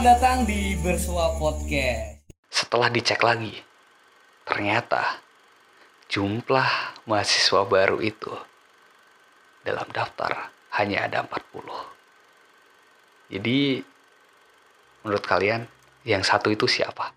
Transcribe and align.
Selamat 0.00 0.16
datang 0.16 0.48
di 0.48 0.80
Bersua 0.80 1.36
Podcast. 1.36 2.24
Setelah 2.48 2.88
dicek 2.88 3.20
lagi, 3.20 3.52
ternyata 4.48 5.20
jumlah 6.08 6.96
mahasiswa 7.04 7.68
baru 7.68 8.00
itu 8.00 8.32
dalam 9.60 9.84
daftar 9.92 10.56
hanya 10.80 11.04
ada 11.04 11.20
40. 11.28 11.52
Jadi 13.28 13.84
menurut 15.04 15.24
kalian 15.28 15.68
yang 16.08 16.24
satu 16.24 16.48
itu 16.48 16.64
siapa? 16.64 17.12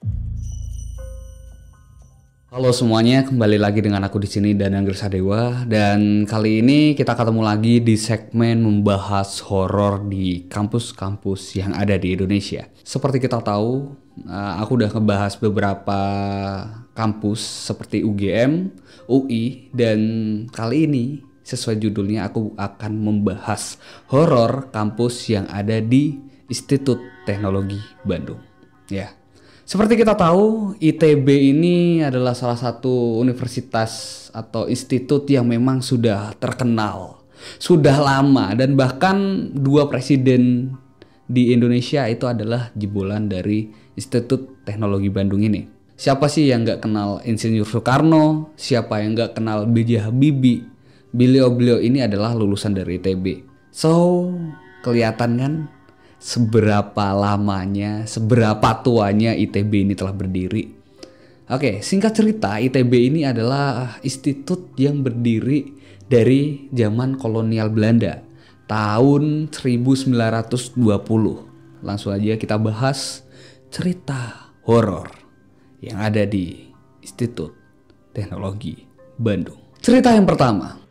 Halo 2.54 2.70
semuanya, 2.70 3.26
kembali 3.26 3.58
lagi 3.58 3.82
dengan 3.82 4.06
aku 4.06 4.22
di 4.22 4.30
sini 4.30 4.54
Danang 4.54 4.86
Sadewa 4.94 5.66
dan 5.66 6.21
kali 6.30 6.61
ini 6.61 6.94
kita 6.94 7.18
ketemu 7.18 7.42
lagi 7.42 7.82
di 7.82 7.98
segmen 7.98 8.61
membahas 8.61 9.42
horor 9.50 10.06
di 10.06 10.46
kampus-kampus 10.46 11.58
yang 11.58 11.74
ada 11.74 11.97
di 11.97 12.14
Indonesia. 12.14 12.70
Seperti 12.86 13.18
kita 13.25 13.42
tahu, 13.42 13.97
eh, 14.30 14.54
aku 14.61 14.78
udah 14.78 14.94
ngebahas 14.94 15.34
beberapa 15.42 16.02
kampus 16.94 17.42
seperti 17.42 18.06
UGM, 18.06 18.70
UI 19.10 19.74
dan 19.74 20.00
kali 20.54 20.86
ini 20.86 21.06
sesuai 21.42 21.82
judulnya 21.82 22.30
aku 22.30 22.54
akan 22.54 22.94
membahas 23.02 23.82
horor 24.14 24.70
kampus 24.70 25.25
yang 25.25 25.50
ada 25.50 25.82
di 25.82 26.22
Institut 26.54 27.02
Teknologi 27.25 27.82
Bandung. 28.06 28.46
Ya, 28.94 29.10
seperti 29.64 30.00
kita 30.00 30.14
tahu, 30.20 30.76
ITB 30.80 31.28
ini 31.56 32.03
adalah 32.03 32.36
salah 32.36 32.59
satu 32.59 33.20
universitas 33.20 34.28
atau 34.36 34.67
institut 34.67 35.23
yang 35.31 35.48
memang 35.48 35.80
sudah 35.80 36.36
terkenal, 36.36 37.23
sudah 37.58 37.95
lama 38.00 38.52
dan 38.53 38.75
bahkan 38.75 39.50
dua 39.55 39.88
presiden 39.88 40.75
di 41.23 41.55
Indonesia 41.55 42.03
itu 42.11 42.28
adalah 42.28 42.70
jebolan 42.75 43.31
dari 43.31 43.72
Institut 43.95 44.66
Teknologi 44.67 45.08
Bandung 45.08 45.42
ini. 45.45 45.66
Siapa 45.94 46.25
sih 46.27 46.50
yang 46.50 46.66
nggak 46.66 46.83
kenal 46.83 47.22
Insinyur 47.23 47.70
Soekarno? 47.70 48.52
Siapa 48.58 49.00
yang 49.00 49.16
nggak 49.16 49.39
kenal 49.39 49.70
B.J. 49.70 50.09
Habibie? 50.09 50.66
Beliau-beliau 51.14 51.77
ini 51.77 52.02
adalah 52.02 52.33
lulusan 52.33 52.73
dari 52.73 52.98
ITB. 52.98 53.45
So, 53.70 54.27
kelihatan 54.81 55.31
kan 55.38 55.53
seberapa 56.23 57.11
lamanya, 57.11 58.07
seberapa 58.07 58.79
tuanya 58.79 59.35
ITB 59.35 59.83
ini 59.83 59.91
telah 59.91 60.16
berdiri. 60.16 60.71
Oke, 61.52 61.83
singkat 61.83 62.15
cerita, 62.15 62.63
ITB 62.63 63.11
ini 63.11 63.27
adalah 63.27 63.99
institut 64.07 64.71
yang 64.80 65.03
berdiri 65.03 65.67
dari 66.07 66.71
zaman 66.71 67.19
kolonial 67.19 67.67
Belanda 67.67 68.23
tahun 68.71 69.52
1920. 69.52 71.83
Langsung 71.83 72.15
aja 72.15 72.39
kita 72.39 72.55
bahas 72.55 73.27
cerita 73.67 74.47
horor 74.63 75.11
yang 75.83 75.99
ada 75.99 76.23
di 76.23 76.71
Institut 77.03 77.52
Teknologi 78.15 78.80
Bandung. 79.19 79.59
Cerita 79.83 80.15
yang 80.15 80.23
pertama, 80.23 80.83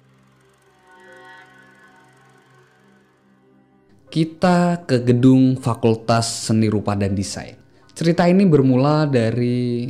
kita 4.13 4.85
ke 4.85 5.01
gedung 5.01 5.57
Fakultas 5.57 6.45
Seni 6.45 6.69
Rupa 6.69 6.93
dan 6.93 7.17
Desain. 7.17 7.57
Cerita 7.97 8.29
ini 8.29 8.45
bermula 8.45 9.09
dari 9.09 9.89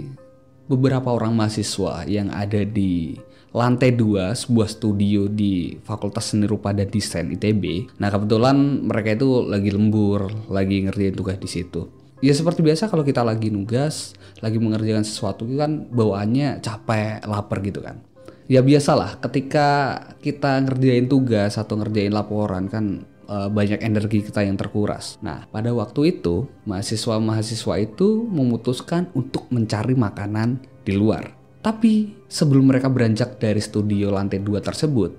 beberapa 0.70 1.10
orang 1.10 1.34
mahasiswa 1.34 2.06
yang 2.06 2.30
ada 2.30 2.62
di 2.62 3.18
lantai 3.50 3.90
dua 3.90 4.30
sebuah 4.30 4.70
studio 4.70 5.26
di 5.26 5.74
Fakultas 5.82 6.30
Seni 6.30 6.46
Rupa 6.46 6.70
dan 6.70 6.86
Desain 6.86 7.34
ITB. 7.34 7.98
Nah 7.98 8.14
kebetulan 8.14 8.86
mereka 8.86 9.18
itu 9.18 9.42
lagi 9.42 9.74
lembur, 9.74 10.30
lagi 10.46 10.86
ngerjain 10.86 11.18
tugas 11.18 11.42
di 11.42 11.50
situ. 11.50 11.90
Ya 12.22 12.30
seperti 12.30 12.62
biasa 12.62 12.86
kalau 12.86 13.02
kita 13.02 13.26
lagi 13.26 13.50
nugas, 13.50 14.14
lagi 14.38 14.62
mengerjakan 14.62 15.02
sesuatu 15.02 15.50
kan 15.58 15.90
bawaannya 15.90 16.62
capek, 16.62 17.26
lapar 17.26 17.58
gitu 17.66 17.82
kan. 17.82 17.98
Ya 18.46 18.62
biasalah 18.62 19.18
ketika 19.18 19.98
kita 20.22 20.62
ngerjain 20.62 21.10
tugas 21.10 21.58
atau 21.58 21.74
ngerjain 21.74 22.14
laporan 22.14 22.70
kan 22.70 23.10
uh, 23.32 23.48
banyak 23.48 23.80
energi 23.80 24.20
kita 24.20 24.44
yang 24.44 24.60
terkuras. 24.60 25.16
Nah, 25.24 25.48
pada 25.48 25.72
waktu 25.72 26.20
itu, 26.20 26.44
mahasiswa-mahasiswa 26.68 27.74
itu 27.80 28.28
memutuskan 28.28 29.08
untuk 29.16 29.48
mencari 29.48 29.96
makanan 29.96 30.60
di 30.84 30.92
luar. 30.92 31.32
Tapi 31.64 32.26
sebelum 32.28 32.68
mereka 32.68 32.92
beranjak 32.92 33.40
dari 33.40 33.62
studio 33.62 34.12
lantai 34.12 34.42
2 34.42 34.60
tersebut, 34.60 35.10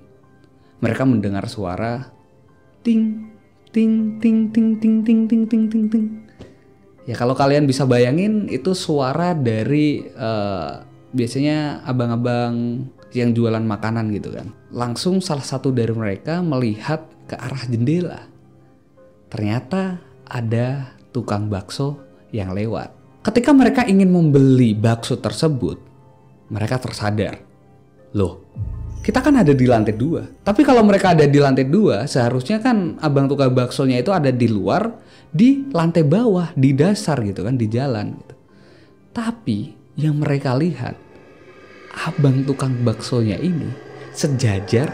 mereka 0.84 1.08
mendengar 1.08 1.48
suara 1.48 2.12
ting 2.84 3.32
ting 3.72 4.20
ting 4.20 4.52
ting 4.52 4.76
ting 4.78 5.00
ting 5.02 5.24
ting 5.26 5.44
ting 5.48 5.66
ting 5.72 5.86
ting. 5.88 6.06
Ya 7.08 7.16
kalau 7.16 7.36
kalian 7.36 7.64
bisa 7.64 7.88
bayangin 7.88 8.48
itu 8.52 8.76
suara 8.76 9.32
dari 9.32 10.04
uh, 10.16 10.84
biasanya 11.16 11.84
abang-abang 11.88 12.84
yang 13.16 13.32
jualan 13.32 13.64
makanan 13.64 14.12
gitu 14.12 14.36
kan. 14.36 14.52
Langsung 14.74 15.24
salah 15.24 15.46
satu 15.46 15.72
dari 15.72 15.96
mereka 15.96 16.44
melihat 16.44 17.13
ke 17.28 17.36
arah 17.36 17.64
jendela. 17.68 18.22
Ternyata 19.32 19.98
ada 20.28 20.94
tukang 21.14 21.50
bakso 21.50 22.02
yang 22.34 22.54
lewat. 22.54 22.94
Ketika 23.24 23.56
mereka 23.56 23.88
ingin 23.88 24.12
membeli 24.12 24.76
bakso 24.76 25.16
tersebut, 25.16 25.80
mereka 26.52 26.78
tersadar. 26.78 27.40
Loh, 28.14 28.44
kita 29.02 29.20
kan 29.20 29.36
ada 29.40 29.52
di 29.52 29.66
lantai 29.68 29.96
dua. 29.96 30.28
Tapi 30.44 30.62
kalau 30.64 30.84
mereka 30.84 31.12
ada 31.12 31.28
di 31.28 31.40
lantai 31.40 31.68
dua, 31.68 32.08
seharusnya 32.08 32.60
kan 32.64 33.00
abang 33.00 33.28
tukang 33.28 33.52
baksonya 33.52 34.00
itu 34.00 34.12
ada 34.12 34.32
di 34.32 34.48
luar, 34.48 34.96
di 35.28 35.68
lantai 35.72 36.04
bawah, 36.08 36.52
di 36.54 36.72
dasar 36.72 37.20
gitu 37.24 37.44
kan, 37.44 37.56
di 37.56 37.68
jalan 37.68 38.16
gitu. 38.16 38.36
Tapi 39.12 39.58
yang 40.00 40.20
mereka 40.24 40.56
lihat, 40.56 40.96
abang 42.06 42.48
tukang 42.48 42.80
baksonya 42.82 43.38
ini 43.42 43.70
sejajar 44.14 44.88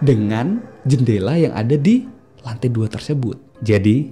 dengan 0.00 0.69
jendela 0.84 1.36
yang 1.36 1.52
ada 1.52 1.76
di 1.76 2.06
lantai 2.40 2.68
dua 2.72 2.88
tersebut. 2.88 3.36
Jadi, 3.60 4.08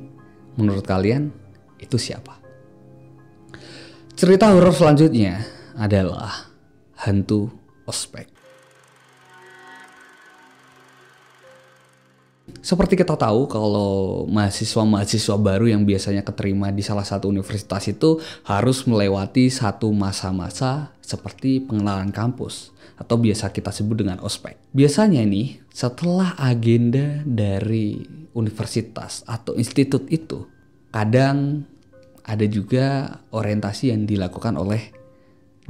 menurut 0.61 0.85
kalian 0.85 1.33
itu 1.81 1.97
siapa? 1.97 2.37
Cerita 4.19 4.51
horor 4.51 4.75
selanjutnya 4.75 5.47
adalah 5.79 6.51
hantu 7.07 7.49
ospek. 7.87 8.39
Seperti 12.59 12.99
kita 12.99 13.15
tahu 13.15 13.47
kalau 13.47 14.25
mahasiswa-mahasiswa 14.27 15.37
baru 15.39 15.71
yang 15.71 15.87
biasanya 15.87 16.27
keterima 16.27 16.75
di 16.75 16.83
salah 16.83 17.07
satu 17.07 17.31
universitas 17.31 17.87
itu 17.87 18.19
harus 18.43 18.83
melewati 18.89 19.47
satu 19.53 19.93
masa-masa 19.95 20.91
seperti 20.99 21.63
pengenalan 21.63 22.11
kampus 22.11 22.75
atau 22.99 23.15
biasa 23.15 23.55
kita 23.55 23.71
sebut 23.71 24.03
dengan 24.03 24.19
ospek. 24.25 24.59
Biasanya 24.75 25.23
nih 25.23 25.63
setelah 25.79 26.35
agenda 26.43 27.23
dari 27.23 28.03
universitas 28.35 29.23
atau 29.31 29.55
institut 29.55 30.11
itu 30.11 30.43
kadang 30.91 31.71
ada 32.27 32.43
juga 32.51 33.15
orientasi 33.31 33.95
yang 33.95 34.03
dilakukan 34.03 34.59
oleh 34.59 34.91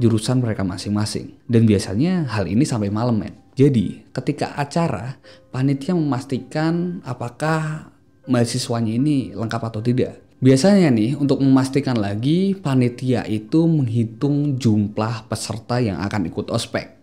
jurusan 0.01 0.41
mereka 0.41 0.65
masing-masing 0.65 1.37
dan 1.45 1.69
biasanya 1.69 2.25
hal 2.25 2.49
ini 2.49 2.65
sampai 2.65 2.89
malam 2.89 3.21
men. 3.21 3.37
Jadi 3.53 4.09
ketika 4.09 4.57
acara 4.57 5.21
panitia 5.53 5.93
memastikan 5.93 7.05
apakah 7.05 7.93
mahasiswanya 8.25 8.97
ini 8.97 9.37
lengkap 9.37 9.61
atau 9.61 9.85
tidak. 9.85 10.17
Biasanya 10.41 10.89
nih 10.89 11.21
untuk 11.21 11.37
memastikan 11.45 12.01
lagi 12.01 12.57
panitia 12.57 13.29
itu 13.29 13.69
menghitung 13.69 14.57
jumlah 14.57 15.29
peserta 15.29 15.77
yang 15.77 16.01
akan 16.01 16.33
ikut 16.33 16.49
ospek. 16.49 16.97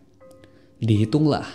Dihitunglah 0.83 1.47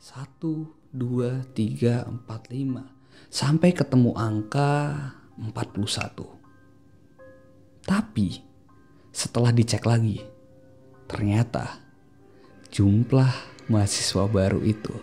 1, 0.00 0.83
2, 0.94 1.42
3, 1.52 2.06
4, 2.06 2.22
5 2.22 2.86
sampai 3.26 3.74
ketemu 3.74 4.14
angka 4.14 4.94
41. 5.34 6.22
Tapi 7.82 8.38
setelah 9.10 9.50
dicek 9.50 9.82
lagi 9.82 10.22
ternyata 11.10 11.82
jumlah 12.70 13.30
mahasiswa 13.66 14.24
baru 14.30 14.62
itu 14.62 14.94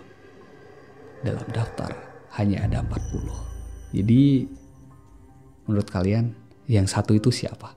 dalam 1.21 1.45
daftar 1.51 1.91
hanya 2.39 2.63
ada 2.65 2.79
40. 2.87 3.91
Jadi 3.91 4.47
menurut 5.67 5.87
kalian 5.91 6.31
yang 6.71 6.87
satu 6.87 7.11
itu 7.11 7.29
siapa? 7.29 7.75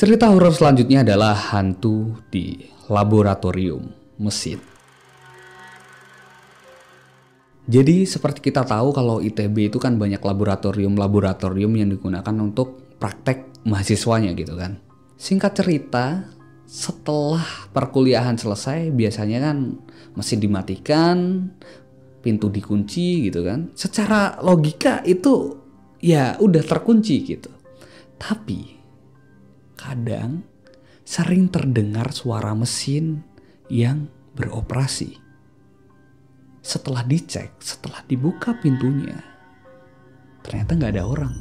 Cerita 0.00 0.32
horor 0.32 0.56
selanjutnya 0.56 1.04
adalah 1.04 1.36
hantu 1.52 2.16
di 2.32 2.56
laboratorium 2.88 3.84
mesin. 4.16 4.56
Jadi 7.70 8.02
seperti 8.02 8.50
kita 8.50 8.66
tahu 8.66 8.90
kalau 8.90 9.22
ITB 9.22 9.70
itu 9.70 9.78
kan 9.78 9.94
banyak 9.94 10.18
laboratorium-laboratorium 10.18 11.70
yang 11.78 11.94
digunakan 11.94 12.34
untuk 12.42 12.98
praktek 12.98 13.62
mahasiswanya 13.62 14.34
gitu 14.34 14.58
kan. 14.58 14.82
Singkat 15.14 15.52
cerita, 15.54 16.26
setelah 16.66 17.70
perkuliahan 17.70 18.34
selesai 18.34 18.90
biasanya 18.90 19.38
kan 19.38 19.78
mesin 20.18 20.42
dimatikan, 20.42 21.46
pintu 22.18 22.50
dikunci 22.50 23.30
gitu 23.30 23.46
kan. 23.46 23.70
Secara 23.78 24.42
logika 24.42 25.06
itu 25.06 25.54
ya 26.02 26.34
udah 26.42 26.66
terkunci 26.66 27.22
gitu. 27.22 27.54
Tapi 28.18 28.82
kadang 29.78 30.42
sering 31.06 31.46
terdengar 31.46 32.10
suara 32.10 32.50
mesin 32.58 33.22
yang 33.70 34.10
beroperasi. 34.34 35.29
Setelah 36.60 37.00
dicek, 37.08 37.56
setelah 37.56 38.04
dibuka 38.04 38.52
pintunya, 38.60 39.16
ternyata 40.44 40.76
nggak 40.76 40.92
ada 40.92 41.04
orang. 41.08 41.34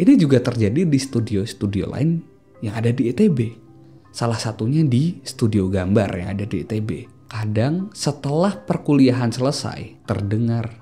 Ini 0.00 0.16
juga 0.16 0.40
terjadi 0.40 0.86
di 0.86 0.98
studio-studio 0.98 1.90
lain 1.90 2.22
yang 2.64 2.78
ada 2.78 2.94
di 2.94 3.10
ITB. 3.10 3.58
Salah 4.14 4.38
satunya 4.38 4.86
di 4.86 5.20
studio 5.26 5.68
gambar 5.68 6.10
yang 6.16 6.28
ada 6.38 6.46
di 6.46 6.62
ITB. 6.62 7.10
Kadang 7.30 7.90
setelah 7.92 8.54
perkuliahan 8.54 9.30
selesai, 9.34 10.02
terdengar 10.06 10.80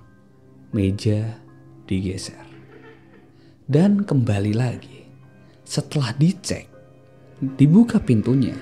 meja 0.73 1.41
digeser. 1.88 2.44
Dan 3.69 4.05
kembali 4.05 4.53
lagi, 4.56 5.05
setelah 5.65 6.12
dicek, 6.17 6.69
dibuka 7.59 8.00
pintunya, 8.00 8.56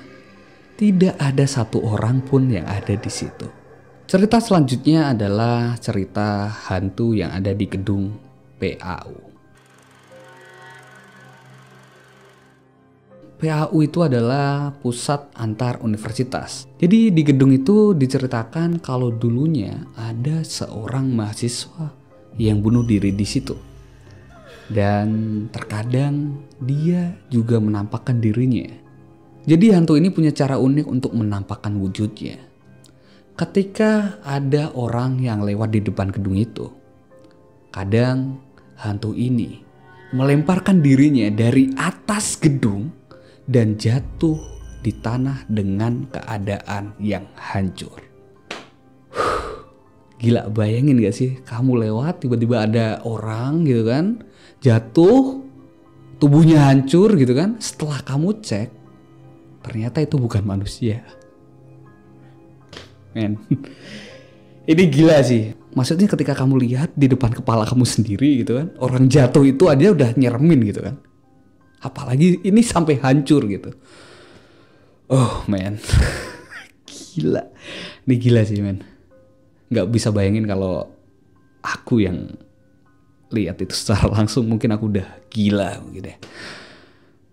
tidak 0.74 1.14
ada 1.18 1.46
satu 1.46 1.82
orang 1.86 2.22
pun 2.26 2.50
yang 2.50 2.66
ada 2.66 2.94
di 2.98 3.10
situ. 3.10 3.65
Cerita 4.06 4.38
selanjutnya 4.38 5.10
adalah 5.10 5.74
cerita 5.82 6.46
hantu 6.46 7.10
yang 7.10 7.34
ada 7.34 7.50
di 7.50 7.66
gedung 7.66 8.14
PAU. 8.54 9.18
PAU 13.42 13.76
itu 13.82 14.06
adalah 14.06 14.70
pusat 14.78 15.26
antar 15.34 15.82
universitas. 15.82 16.70
Jadi 16.78 17.10
di 17.10 17.22
gedung 17.26 17.50
itu 17.50 17.98
diceritakan 17.98 18.78
kalau 18.78 19.10
dulunya 19.10 19.74
ada 19.98 20.46
seorang 20.46 21.10
mahasiswa 21.10 21.90
yang 22.38 22.62
bunuh 22.62 22.86
diri 22.86 23.10
di 23.10 23.26
situ. 23.26 23.58
Dan 24.70 25.50
terkadang 25.50 26.46
dia 26.62 27.10
juga 27.26 27.58
menampakkan 27.58 28.22
dirinya. 28.22 28.70
Jadi 29.50 29.74
hantu 29.74 29.98
ini 29.98 30.14
punya 30.14 30.30
cara 30.30 30.62
unik 30.62 30.86
untuk 30.86 31.10
menampakkan 31.10 31.74
wujudnya. 31.74 32.45
Ketika 33.36 34.16
ada 34.24 34.72
orang 34.72 35.20
yang 35.20 35.44
lewat 35.44 35.76
di 35.76 35.84
depan 35.84 36.08
gedung 36.08 36.40
itu, 36.40 36.72
kadang 37.68 38.40
hantu 38.80 39.12
ini 39.12 39.60
melemparkan 40.16 40.80
dirinya 40.80 41.28
dari 41.28 41.68
atas 41.76 42.40
gedung 42.40 42.88
dan 43.44 43.76
jatuh 43.76 44.40
di 44.80 44.88
tanah 44.88 45.44
dengan 45.52 46.08
keadaan 46.08 46.96
yang 46.96 47.28
hancur. 47.36 48.00
Gila 50.16 50.48
bayangin 50.48 51.04
gak 51.04 51.12
sih 51.12 51.36
kamu 51.44 51.92
lewat 51.92 52.24
tiba-tiba 52.24 52.64
ada 52.64 53.04
orang 53.04 53.68
gitu 53.68 53.84
kan 53.84 54.24
jatuh 54.64 55.44
tubuhnya 56.16 56.72
hancur 56.72 57.12
gitu 57.20 57.36
kan 57.36 57.60
setelah 57.60 58.00
kamu 58.00 58.40
cek 58.40 58.72
ternyata 59.60 60.00
itu 60.00 60.16
bukan 60.16 60.40
manusia. 60.40 61.04
Men. 63.16 63.40
Ini 64.70 64.84
gila 64.92 65.16
sih. 65.24 65.56
Maksudnya 65.72 66.04
ketika 66.04 66.36
kamu 66.36 66.60
lihat 66.68 66.92
di 66.92 67.08
depan 67.08 67.32
kepala 67.32 67.64
kamu 67.64 67.88
sendiri 67.88 68.44
gitu 68.44 68.60
kan, 68.60 68.72
orang 68.80 69.08
jatuh 69.08 69.44
itu 69.44 69.68
aja 69.72 69.92
udah 69.92 70.12
nyeremin 70.16 70.60
gitu 70.68 70.80
kan. 70.84 70.96
Apalagi 71.84 72.40
ini 72.42 72.64
sampai 72.64 72.96
hancur 72.98 73.44
gitu. 73.46 73.70
Oh 75.12 75.44
man 75.46 75.78
gila. 76.90 77.44
Ini 78.08 78.14
gila 78.16 78.42
sih 78.42 78.58
man 78.64 78.80
nggak 79.66 79.86
bisa 79.90 80.14
bayangin 80.14 80.46
kalau 80.46 80.86
aku 81.62 82.06
yang 82.06 82.30
lihat 83.34 83.58
itu 83.58 83.74
secara 83.74 84.06
langsung 84.06 84.46
mungkin 84.46 84.70
aku 84.74 84.90
udah 84.90 85.06
gila 85.30 85.82
gitu 85.90 86.06
ya. 86.06 86.18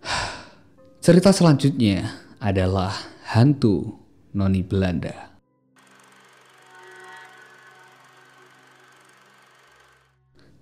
Cerita 1.06 1.30
selanjutnya 1.30 2.10
adalah 2.42 2.92
hantu 3.34 4.02
noni 4.34 4.66
Belanda 4.66 5.33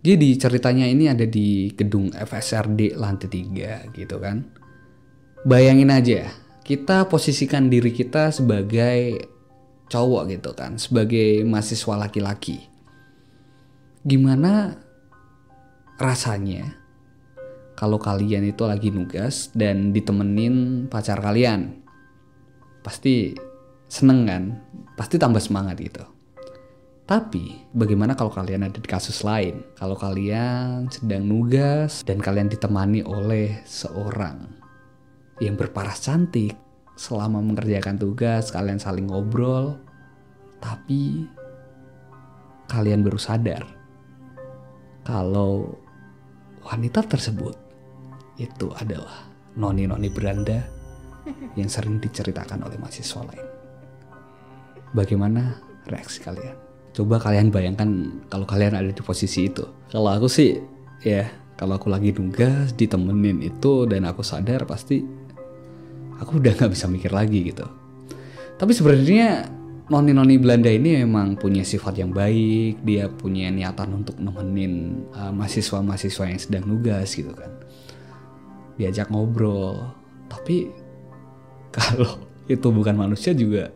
Jadi 0.01 0.33
ceritanya 0.33 0.89
ini 0.89 1.06
ada 1.13 1.30
di 1.30 1.69
gedung 1.77 2.09
FSRD 2.09 2.98
lantai 2.98 3.30
3 3.30 3.94
gitu 3.94 4.18
kan. 4.18 4.42
Bayangin 5.45 5.94
aja, 5.94 6.25
kita 6.65 7.06
posisikan 7.06 7.69
diri 7.69 7.94
kita 7.94 8.33
sebagai 8.33 9.30
cowok 9.94 10.24
gitu 10.33 10.57
kan, 10.57 10.81
sebagai 10.81 11.45
mahasiswa 11.45 12.01
laki-laki. 12.01 12.65
Gimana 14.01 14.74
rasanya 16.01 16.74
kalau 17.77 18.01
kalian 18.01 18.50
itu 18.50 18.65
lagi 18.65 18.89
nugas 18.89 19.53
dan 19.53 19.94
ditemenin 19.94 20.89
pacar 20.89 21.21
kalian? 21.21 21.77
Pasti 22.81 23.38
seneng 23.86 24.25
kan? 24.25 24.44
Pasti 24.98 25.21
tambah 25.21 25.42
semangat 25.42 25.77
gitu. 25.77 26.21
Tapi 27.12 27.68
bagaimana 27.75 28.16
kalau 28.16 28.31
kalian 28.31 28.72
ada 28.72 28.80
di 28.80 28.88
kasus 28.88 29.28
lain? 29.28 29.68
Kalau 29.75 30.00
kalian 30.00 30.88
sedang 30.88 31.28
nugas 31.28 32.08
dan 32.08 32.24
kalian 32.24 32.48
ditemani 32.48 33.04
oleh 33.04 33.60
seorang 33.68 34.48
yang 35.44 35.60
berparas 35.60 36.08
cantik 36.08 36.56
selama 36.96 37.44
mengerjakan 37.44 38.00
tugas, 38.00 38.48
kalian 38.56 38.80
saling 38.80 39.12
ngobrol, 39.12 39.75
tapi 40.63 41.28
kalian 42.72 43.04
baru 43.04 43.19
sadar 43.19 43.68
kalau 45.04 45.68
wanita 46.63 47.04
tersebut 47.12 47.60
itu 48.40 48.72
adalah 48.80 49.28
noni-noni 49.60 50.08
beranda 50.08 50.63
yang 51.60 51.68
sering 51.68 52.00
diceritakan 52.00 52.63
oleh 52.63 52.80
mahasiswa 52.80 53.19
lain. 53.28 53.48
Bagaimana 54.96 55.60
reaksi 55.92 56.24
kalian? 56.24 56.71
Coba 56.92 57.24
kalian 57.24 57.56
bayangkan 57.56 58.20
kalau 58.28 58.44
kalian 58.44 58.76
ada 58.76 58.92
di 58.92 59.00
posisi 59.00 59.48
itu. 59.48 59.64
Kalau 59.88 60.12
aku 60.12 60.28
sih 60.28 60.60
ya 61.08 61.28
kalau 61.56 61.80
aku 61.80 61.88
lagi 61.88 62.12
nugas 62.12 62.76
ditemenin 62.76 63.40
itu 63.40 63.88
dan 63.88 64.04
aku 64.04 64.20
sadar 64.26 64.68
pasti 64.68 65.00
aku 66.20 66.44
udah 66.44 66.52
nggak 66.52 66.72
bisa 66.72 66.92
mikir 66.92 67.16
lagi 67.16 67.48
gitu. 67.48 67.64
Tapi 68.60 68.72
sebenarnya 68.76 69.48
noni-noni 69.88 70.36
Belanda 70.38 70.68
ini 70.68 71.01
memang 71.01 71.39
punya 71.39 71.63
sifat 71.63 72.00
yang 72.00 72.12
baik, 72.12 72.84
dia 72.84 73.08
punya 73.08 73.48
niatan 73.50 74.04
untuk 74.04 74.20
nemenin 74.20 75.08
uh, 75.15 75.32
mahasiswa-mahasiswa 75.32 76.24
yang 76.27 76.39
sedang 76.39 76.65
nugas 76.68 77.15
gitu 77.15 77.32
kan. 77.32 77.51
Diajak 78.75 79.08
ngobrol, 79.10 79.96
tapi 80.27 80.72
kalau 81.75 82.20
itu 82.51 82.68
bukan 82.68 83.00
manusia 83.00 83.32
juga 83.32 83.72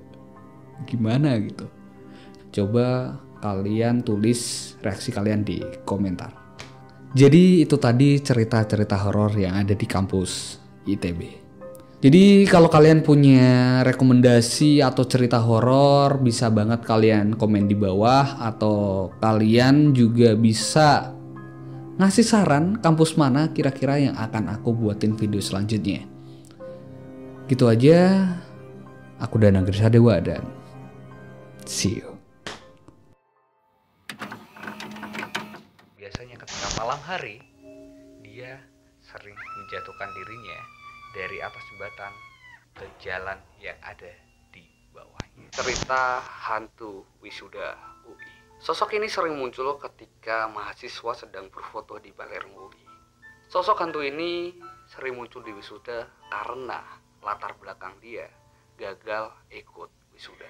gimana 0.84 1.40
gitu 1.40 1.75
Coba 2.56 3.20
kalian 3.44 4.00
tulis 4.00 4.74
reaksi 4.80 5.12
kalian 5.12 5.44
di 5.44 5.60
komentar. 5.84 6.32
Jadi 7.12 7.68
itu 7.68 7.76
tadi 7.76 8.16
cerita-cerita 8.24 8.96
horor 9.04 9.36
yang 9.36 9.60
ada 9.60 9.76
di 9.76 9.84
kampus 9.84 10.56
ITB. 10.88 11.44
Jadi 12.00 12.48
kalau 12.48 12.72
kalian 12.72 13.04
punya 13.04 13.84
rekomendasi 13.84 14.80
atau 14.80 15.04
cerita 15.04 15.44
horor 15.44 16.20
bisa 16.24 16.48
banget 16.48 16.84
kalian 16.88 17.36
komen 17.36 17.68
di 17.68 17.76
bawah 17.76 18.40
atau 18.40 19.12
kalian 19.20 19.92
juga 19.92 20.36
bisa 20.40 21.12
ngasih 22.00 22.24
saran 22.24 22.80
kampus 22.80 23.20
mana 23.20 23.52
kira-kira 23.52 24.00
yang 24.00 24.16
akan 24.16 24.56
aku 24.56 24.72
buatin 24.72 25.16
video 25.20 25.44
selanjutnya. 25.44 26.08
Gitu 27.52 27.68
aja. 27.68 28.32
Aku 29.20 29.40
Dana 29.40 29.64
Grisadewa 29.64 30.20
dan 30.20 30.44
see 31.64 32.00
you. 32.00 32.15
Hari 37.06 37.38
dia 38.26 38.58
sering 39.06 39.38
menjatuhkan 39.38 40.10
dirinya 40.18 40.60
dari 41.14 41.38
atas 41.38 41.62
jembatan 41.70 42.14
ke 42.74 42.86
jalan 42.98 43.38
yang 43.62 43.78
ada 43.86 44.10
di 44.50 44.66
bawahnya. 44.90 45.54
Cerita 45.54 46.18
hantu 46.26 47.06
wisuda 47.22 47.78
UI. 48.10 48.58
Sosok 48.58 48.98
ini 48.98 49.06
sering 49.06 49.38
muncul 49.38 49.78
ketika 49.78 50.50
mahasiswa 50.50 51.14
sedang 51.14 51.54
berfoto 51.54 52.02
di 52.02 52.10
Balerung 52.10 52.58
UI. 52.58 52.84
Sosok 53.54 53.86
hantu 53.86 54.02
ini 54.02 54.58
sering 54.90 55.14
muncul 55.14 55.46
di 55.46 55.54
wisuda 55.54 56.10
karena 56.34 56.82
latar 57.22 57.54
belakang 57.62 57.94
dia 58.02 58.26
gagal 58.82 59.30
ikut 59.54 59.94
wisuda. 60.10 60.50